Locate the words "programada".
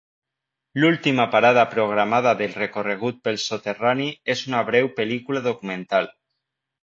1.73-2.31